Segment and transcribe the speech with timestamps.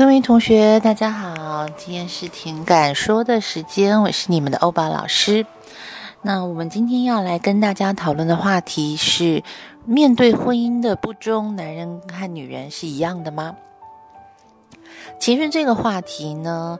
[0.00, 5.44] 各位同学，大家好，今天是情感说的时间，我是你们的欧巴老师。
[6.22, 9.42] 那我们今天要来跟大家讨论的话题是：
[9.84, 13.54] 面对婚姻的不忠，男人和女人是一样的吗？
[15.18, 16.78] 其实这个话题呢，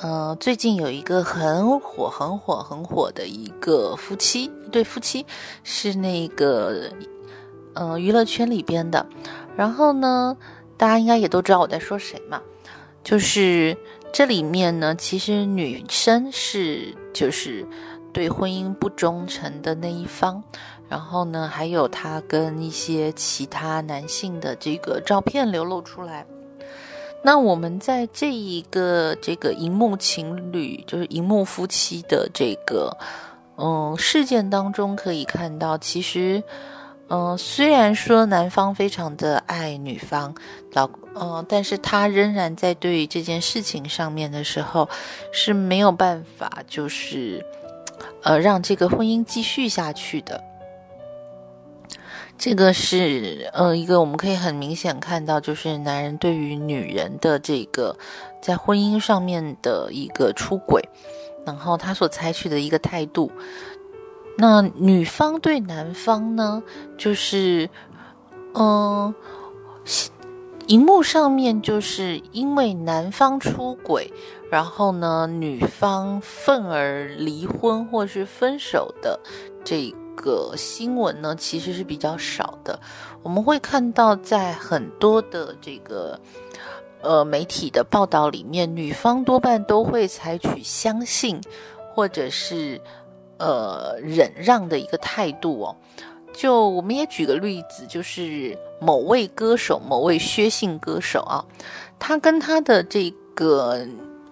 [0.00, 5.26] 呃，最近有一个很火、很火、很火的一个夫妻，一对夫妻
[5.64, 6.88] 是那个
[7.74, 9.04] 呃娱乐圈里边的，
[9.56, 10.36] 然后呢，
[10.76, 12.40] 大家应该也都知道我在说谁嘛。
[13.02, 13.76] 就是
[14.12, 17.66] 这里面呢，其实女生是就是
[18.12, 20.42] 对婚姻不忠诚的那一方，
[20.88, 26.26] 然后呢，还有她跟一些其他男性的这个照片流露出来。
[27.22, 32.96] 那我们在这一个这个荧幕情侣，就是荧幕夫妻的这个
[33.56, 36.42] 嗯事件当中，可以看到，其实。
[37.12, 40.32] 嗯，虽然说男方非常的爱女方，
[40.72, 44.88] 老嗯，但是他仍然在对于这件事情上面的时候
[45.32, 47.44] 是没有办法，就是
[48.22, 50.40] 呃让这个婚姻继续下去的。
[52.38, 57.96] 这个是呃一个我们可以很明显看到，就是男人对于女人的这个
[58.40, 60.88] 在婚姻上面的一个出轨，
[61.44, 63.32] 然后他所采取的一个态度。
[64.42, 66.62] 那女方对男方呢，
[66.96, 67.68] 就是，
[68.54, 69.14] 嗯，
[70.66, 74.10] 荧幕上面就是因为男方出轨，
[74.50, 79.20] 然后呢，女方愤而离婚或是分手的
[79.62, 82.80] 这个新闻呢，其实是比较少的。
[83.22, 86.18] 我们会看到，在很多的这个
[87.02, 91.38] 呃媒体的报道里面，女方多半都会采取相信
[91.94, 92.80] 或者是。
[93.40, 95.76] 呃，忍让的一个态度哦，
[96.34, 101.42] 就我们也举个例子，就是某位歌手，某位薛姓歌手啊，
[101.98, 103.80] 他跟他的这个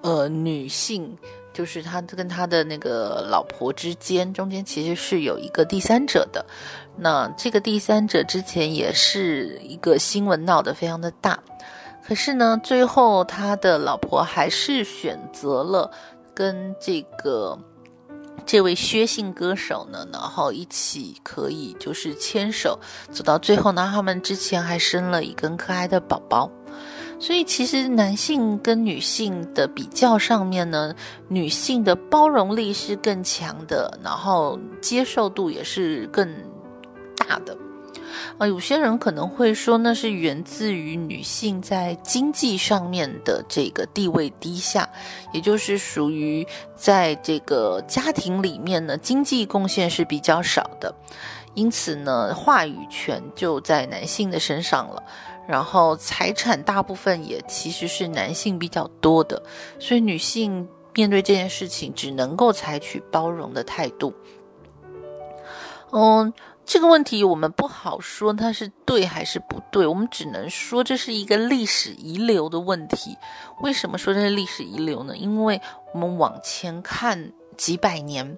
[0.00, 1.14] 呃女性，
[1.52, 6.42] 就是他跟他的那个老婆之间，中间其实是有一个第三者的。
[6.96, 11.38] 那这个第三者之前也是一个新闻闹得非常的大，
[12.02, 15.90] 可是呢，最后他的老婆还是选择了
[16.32, 17.58] 跟这个。
[18.46, 22.78] 这位薛姓歌手呢，然后一起可以就是牵手
[23.10, 26.50] 走到最后呢，他们之前还生了一个可爱的宝宝。
[27.20, 30.94] 所以其实男性跟女性的比较上面呢，
[31.28, 36.28] 女性的包容力是更强的，然后接受度也是更
[37.16, 37.56] 大的。
[38.38, 44.88] 啊，有些人可能会说，那是源自于女性在经济上面的这个地位低下，
[45.32, 50.94] 也就是属于在这个家庭里面呢，经济贡献是比较少的，
[51.54, 55.02] 因此呢，话语权就在男性的身上了，
[55.46, 59.42] 然后财产大部分也其实是男性比较多的，
[59.78, 64.12] 所以女性面对这件事情只能够采取包容的态度。
[65.92, 66.32] 嗯。
[66.66, 73.16] 这个问题我们不好说它是对还是不对，我们只能说这是一个历史遗留的问题。
[73.60, 75.16] 为什么说这是历史遗留呢？
[75.16, 75.60] 因为
[75.92, 78.36] 我们往前看几百年。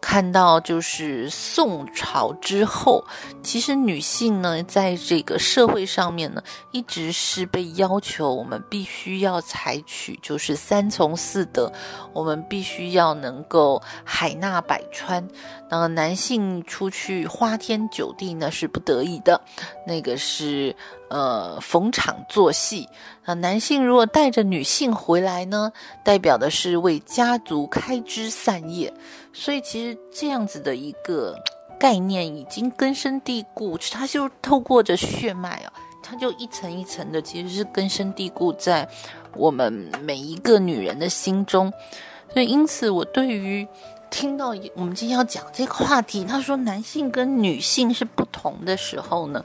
[0.00, 3.04] 看到就是宋朝之后，
[3.42, 11.70] 其实女性呢，在这个社会上面呢，一直是被要求我们必须要采取就是三从四德，
[12.12, 15.28] 我们必须要能够海纳百川。
[15.68, 19.40] 那男性出去花天酒地呢是不得已的，
[19.86, 20.74] 那个是。
[21.10, 22.88] 呃，逢场作戏
[23.34, 25.72] 男性如果带着女性回来呢，
[26.04, 28.92] 代表的是为家族开枝散叶，
[29.32, 31.36] 所以其实这样子的一个
[31.78, 38.88] 概念已经根深蒂固，它就透过着血脉啊，它就一层一层的，其实是根深蒂固在
[39.34, 41.72] 我们每一个女人的心中，
[42.32, 43.66] 所以因此我对于
[44.10, 49.44] 听到我们今天要讲这个话题，他说男性跟女性是不同的时候呢。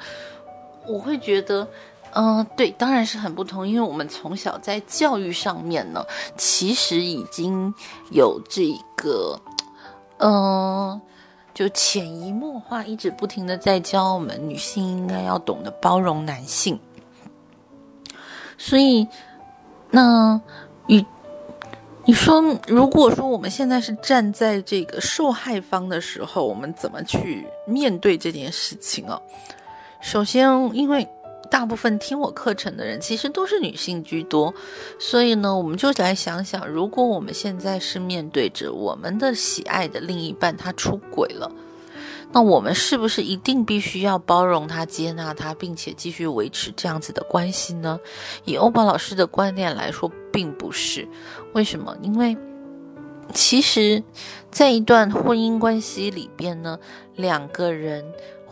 [0.88, 1.68] 我会觉得，
[2.16, 6.02] 嗯，对，当然是很不同，因为我们从小在教育上面呢，
[6.38, 7.74] 其实已经
[8.10, 9.38] 有这个，
[10.20, 11.02] 嗯，
[11.54, 16.80] 就潜移默化，一直不停的在教我们女性应该要懂得包容男性。
[18.58, 19.06] 所以，
[19.92, 20.40] 那
[20.88, 21.06] 与
[22.06, 29.20] 你说，如果说我们现在是站在这个受害方的时候，我们怎么去面对这件事情啊？
[30.00, 31.06] 首先，因为
[31.56, 34.54] 大部分听我课程的人其实都是女性居多，
[35.00, 41.50] 所以呢，我们就来想想，如果我们现在是面对着我们的喜爱的另一半他出轨了，
[42.34, 47.98] 那我们是不是一定必须要包容他、接纳他，并且继续维持这样子的关系呢？
[48.44, 51.08] 以欧宝老师的观点来说，并不是。
[51.54, 51.96] 为什么？
[52.02, 52.36] 因为
[53.34, 54.04] 其实，
[54.52, 56.78] 在一段婚姻关系里边呢，
[57.16, 58.04] 两个人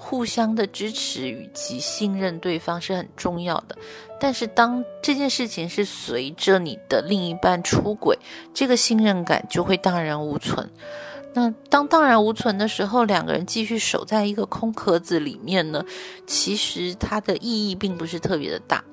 [0.06, 3.78] 互相的支持以及信任对方是很重要的。
[4.20, 8.20] 但是，当这件事情是随着你的另一半出轨，
[8.54, 10.70] 这个信任感就会荡然无存。
[11.34, 15.84] 那当荡然无存的时候，两个人继续守在一个空壳子里面呢？
[16.28, 18.84] 其实它的意义并不是特别的大。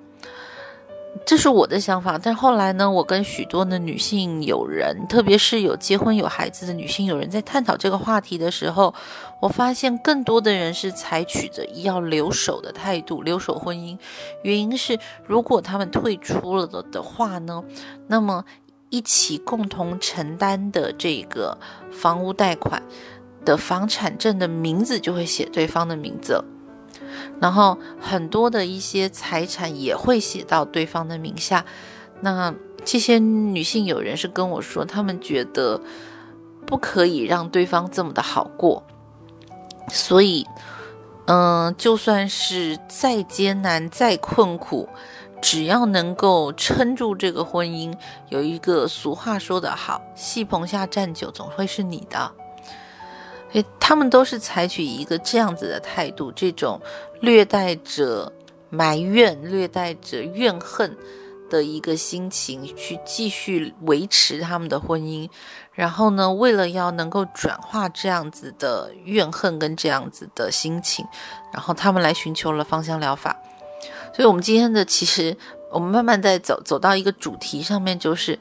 [1.25, 2.19] 这是我的想法。
[2.19, 8.95] 但后来呢，我跟许多的女性友人，特别是有结婚有孩子的女性友人，在探讨这个话题的时候，
[9.41, 13.99] 我发现更多的人是采取着要留守的态度，留守婚姻。
[14.43, 17.63] 原因是，如果他们退出了的的话呢，
[18.07, 18.45] 那么。
[18.93, 21.57] 一起共同承担的这个
[21.93, 22.83] 房屋贷款
[23.45, 26.45] 的房产证的名字就会写对方的名字，
[27.41, 31.65] 然后很多的一些财产也会写到对方的名下。
[32.21, 32.55] 那
[32.85, 35.81] 这些女性友人是跟我说，他们觉得
[36.67, 38.83] 不可以让对方这么的好过，
[39.89, 40.47] 所以，
[41.27, 44.89] 嗯，就算是再艰难、再困苦。
[45.43, 47.95] 只要能够撑住这个婚姻，
[48.29, 52.31] 有一个俗话说得好：“戏棚下站久，总会是你的。”
[53.79, 56.81] 他们都是采取一个这样子的态度，这种
[57.21, 58.33] 略带着
[58.69, 60.97] 埋怨、略带着怨恨
[61.49, 65.29] 的一个心情去继续维持他们的婚姻。
[65.73, 71.07] 然后呢，为了要能够转化这样子的怨恨跟这样子的心情，
[71.53, 73.35] 然后他们来寻求了芳香疗法。
[74.15, 75.37] 所以，我们今天的其实，
[75.73, 78.39] 我们慢慢在走走到一个主题上面，就是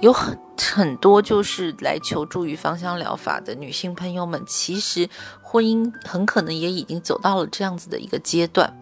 [0.00, 0.38] 有很
[0.74, 5.08] 很多就是来求助于芳香疗法的女性朋友们，其实
[5.42, 8.76] 婚姻很可能也已经走到了这样子的一个阶段。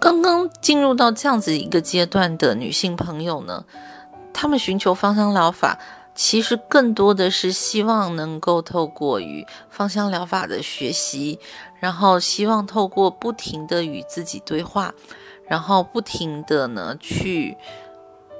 [0.00, 3.64] 刚刚进入到这样子一个阶段的女性朋友呢，
[4.32, 5.78] 她们寻求芳香疗法。
[6.14, 11.38] 其实更多的是希望能够透过与芳香疗法的学习，
[11.80, 14.92] 然后希望透过不停的与自己对话，
[15.48, 17.56] 然后不停的呢去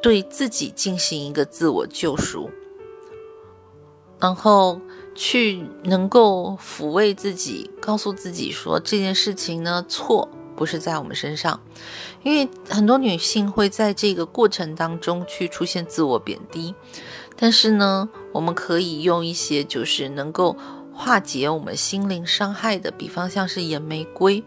[0.02, 2.50] 对自己进行一个自我救赎，
[4.18, 4.80] 然后
[5.14, 11.60] 去能够抚慰自己，告诉自己说这件事情呢错不是在我们身上，
[12.22, 16.74] 因为很多女性会在这个过程当中去出现自我贬低。
[17.36, 20.56] 但是呢，我们可以用一些就是能够
[20.92, 24.44] 化解我们心灵伤害的，比方像是野玫瑰，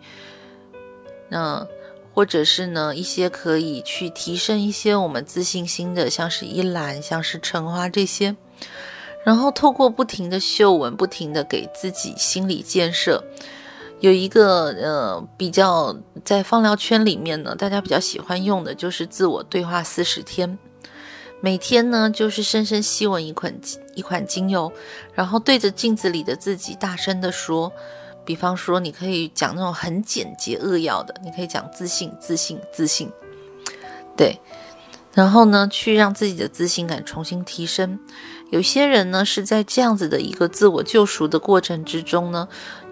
[1.29, 1.67] 那
[2.15, 8.33] 或者是呢一些可以去提升一些我们自信心的，像是依兰、像是橙花这些，
[9.25, 13.21] 然后透过不停的嗅闻，不停的给自己心理建设，
[13.99, 20.57] 有一个呃比较在放疗圈里面呢，大家比较喜欢用的就是自我对话四十天。
[21.41, 23.53] 每天呢，就是深深吸闻一款
[23.93, 24.71] 一款精油，
[25.13, 27.71] 然后对着镜子里的自己大声的说，
[28.25, 33.09] 比方说，你可以讲那种很简洁扼要的，你可以讲自信、自信、自信，
[34.17, 34.39] 对，
[35.13, 37.99] 然后呢，去让自己的自信感重新提升。
[38.49, 42.47] 有些人呢，是在这样子的一个自我救赎的过程之中呢，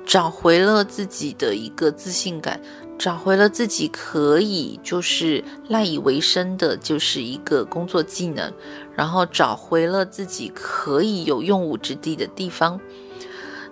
[0.05, 2.61] 找回了自己的一个自信感。
[2.99, 8.53] 找回了自己可以就是赖以为生的，就是一个工作技能，
[8.95, 12.79] 然后找回了自己可以有用武之地的地方。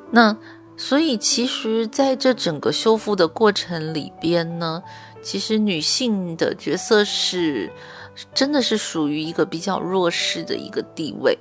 [0.09, 0.35] 那
[0.83, 4.81] 所以其实在这整个修复的过程里边呢，
[5.21, 7.71] 其实女性的角色是
[8.33, 11.37] 真的是属于一个比较弱势的一个地位。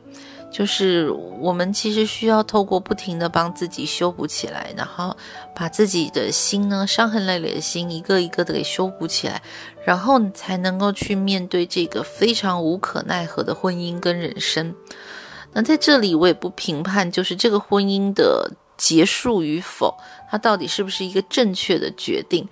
[0.53, 5.17] 就是我们其实需要透过不停的帮自己修补起来，然后
[5.55, 9.41] 把自己的心呢，伤痕累累的心一个一个的给修补起来，
[9.87, 14.75] 然后才能够去面对这个非常无可奈何的婚姻跟人生。
[15.55, 19.95] 那在这里我也不评判，就是这个婚姻的结束与否，
[20.31, 22.49] 它到底是不是一个正确的决定？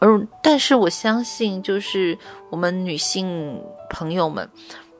[0.00, 2.18] 而但是我相信，就是
[2.50, 4.50] 我们女性朋友们。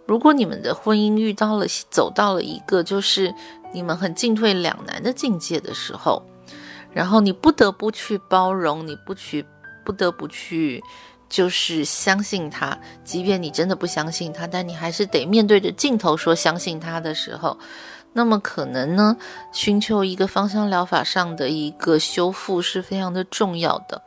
[0.06, 3.34] 如果你们的婚姻遇到了走到了一个就是
[3.72, 6.22] 你们很进退两难的境界的时候，
[6.92, 9.44] 然后你不得不去包容，你不去
[9.84, 10.82] 不得不去
[11.28, 17.58] 就是相信他，即便你真的不相信他，但你还是得面对着镜头说相信他的时候，
[18.12, 19.16] 那么可能呢，
[19.52, 24.02] 寻求一个芳香疗法上的一个修复是非常的重要的，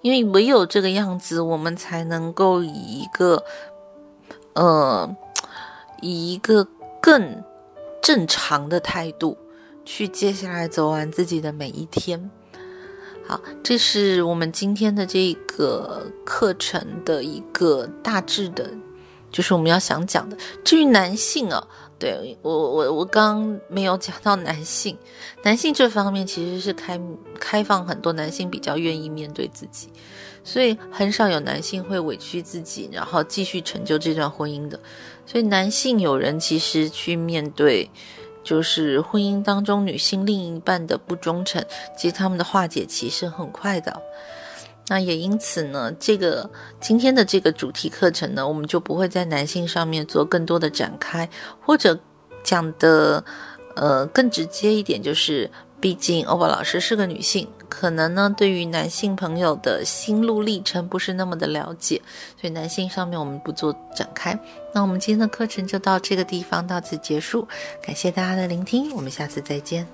[0.00, 3.44] 因为唯有这个样子，我们才能够以一个。
[4.54, 5.16] 呃，
[6.02, 6.68] 以一个
[7.00, 7.42] 更
[8.02, 9.38] 正常的态度
[9.82, 12.30] 去接下来走完自己的每一天。
[13.26, 18.68] 好，这是我们今天的这个课程的一个大致的，
[19.30, 20.36] 就是我们要想讲的。
[20.62, 21.66] 至于男性啊，
[22.02, 24.98] 对我我我刚没有讲到男性，
[25.44, 27.00] 男性这方面其实是开
[27.38, 29.88] 开放很多，男性比较愿意面对自己，
[30.42, 34.80] 所以很少有男性会委屈自己，然后继续成就这段婚姻的。
[35.24, 37.88] 所以男性有人其实去面对。
[38.44, 41.64] 就是婚姻当中女性另一半的不忠诚，
[41.96, 44.02] 其实他们的化解其实很快的。
[44.88, 51.28] 那也因此呢，这个今天的这个主题课程呢，我们就不会在男性上面做更多的展开，
[51.60, 51.98] 或者
[52.42, 53.24] 讲的
[53.76, 57.48] 呃更直接一点，就是毕竟欧巴老师是个女性。
[57.68, 62.02] 可能呢，对于男性朋友的心路历程不是那么的了解，
[62.38, 64.38] 所以男性上面我们不做展开。
[64.74, 67.48] 那我们今天的课程就到这个地方到此结束，
[67.82, 69.86] 感谢大家的聆听，我们下次再见。